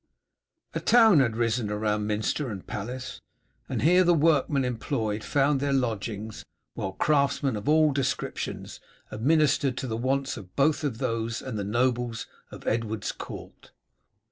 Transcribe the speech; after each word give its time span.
A 0.73 0.79
town 0.79 1.19
had 1.19 1.35
risen 1.35 1.69
around 1.69 2.07
minster 2.07 2.49
and 2.49 2.65
palace, 2.65 3.21
and 3.69 3.83
here 3.83 4.03
the 4.03 4.15
workmen 4.15 4.65
employed 4.65 5.23
found 5.23 5.59
their 5.59 5.71
lodgings, 5.73 6.43
while 6.73 6.93
craftsmen 6.93 7.55
of 7.55 7.69
all 7.69 7.91
descriptions 7.91 8.79
administered 9.11 9.77
to 9.77 9.85
the 9.85 9.95
wants 9.97 10.35
both 10.55 10.83
of 10.83 10.97
these 10.97 11.39
and 11.41 11.49
of 11.51 11.57
the 11.57 11.63
nobles 11.71 12.25
of 12.49 12.65
Edward's 12.65 13.11
court. 13.11 13.73